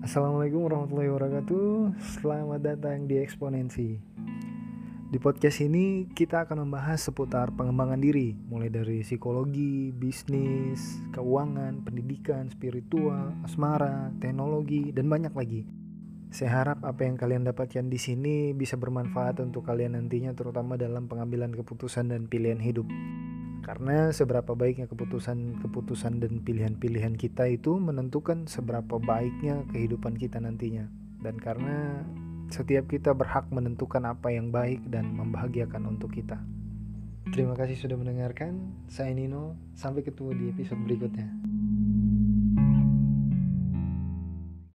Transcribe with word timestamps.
Assalamualaikum 0.00 0.64
warahmatullahi 0.64 1.12
wabarakatuh. 1.12 1.92
Selamat 2.16 2.64
datang 2.64 3.04
di 3.04 3.20
Eksponensi. 3.20 4.00
Di 5.12 5.18
podcast 5.20 5.60
ini 5.60 6.08
kita 6.16 6.48
akan 6.48 6.64
membahas 6.64 7.04
seputar 7.04 7.52
pengembangan 7.52 8.00
diri 8.00 8.32
Mulai 8.48 8.72
dari 8.72 9.04
psikologi, 9.04 9.92
bisnis, 9.92 11.04
keuangan, 11.12 11.84
pendidikan, 11.84 12.48
spiritual, 12.48 13.36
asmara, 13.44 14.08
teknologi, 14.24 14.88
dan 14.88 15.04
banyak 15.04 15.36
lagi. 15.36 15.68
Saya 16.32 16.64
harap 16.64 16.80
apa 16.80 17.04
yang 17.04 17.20
kalian 17.20 17.44
dapatkan 17.44 17.92
di 17.92 18.00
sini 18.00 18.56
bisa 18.56 18.80
bermanfaat 18.80 19.44
untuk 19.44 19.68
kalian 19.68 20.00
nantinya 20.00 20.32
terutama 20.32 20.80
dalam 20.80 21.12
pengambilan 21.12 21.52
keputusan 21.52 22.08
dan 22.08 22.24
pilihan 22.24 22.56
hidup. 22.56 22.88
Karena 23.60 24.08
seberapa 24.10 24.56
baiknya 24.56 24.88
keputusan-keputusan 24.88 26.24
dan 26.24 26.40
pilihan-pilihan 26.40 27.14
kita 27.14 27.44
itu 27.48 27.76
menentukan 27.76 28.48
seberapa 28.48 28.96
baiknya 28.96 29.62
kehidupan 29.70 30.16
kita 30.16 30.40
nantinya. 30.40 30.88
Dan 31.20 31.36
karena 31.36 32.00
setiap 32.48 32.88
kita 32.88 33.12
berhak 33.12 33.46
menentukan 33.52 34.02
apa 34.08 34.32
yang 34.32 34.48
baik 34.50 34.82
dan 34.88 35.12
membahagiakan 35.12 35.86
untuk 35.86 36.16
kita. 36.16 36.40
Terima 37.30 37.54
kasih 37.54 37.78
sudah 37.78 37.94
mendengarkan. 37.94 38.58
Saya 38.90 39.14
Nino. 39.14 39.54
Sampai 39.76 40.02
ketemu 40.02 40.34
di 40.34 40.44
episode 40.50 40.82
berikutnya. 40.82 41.59